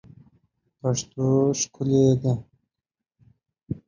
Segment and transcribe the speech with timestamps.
[0.79, 1.25] پښتو
[1.59, 2.33] ښکلې ده